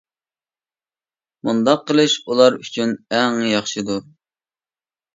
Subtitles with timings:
[1.51, 4.07] مۇنداق قىلىش ئۇلار ئۈچۈن ئەڭ ياخشىدۇر.